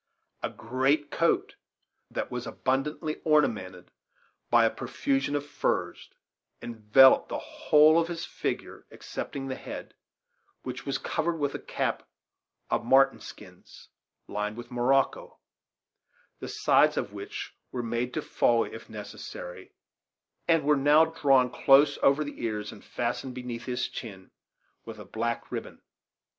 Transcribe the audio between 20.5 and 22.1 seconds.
were now drawn close